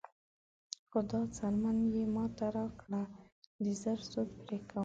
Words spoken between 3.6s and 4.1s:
د زړه